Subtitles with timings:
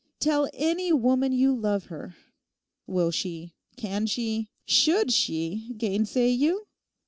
[0.19, 2.15] Tell any woman you love her;
[2.87, 6.65] will she, can she, should she, gainsay you?